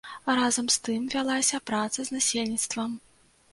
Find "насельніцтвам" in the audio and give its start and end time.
2.19-3.01